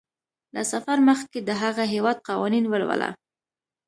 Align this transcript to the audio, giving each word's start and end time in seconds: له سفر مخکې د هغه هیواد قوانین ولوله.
له 0.55 0.61
سفر 0.71 0.97
مخکې 1.09 1.39
د 1.43 1.49
هغه 1.63 1.83
هیواد 1.93 2.17
قوانین 2.29 2.65
ولوله. 2.67 3.09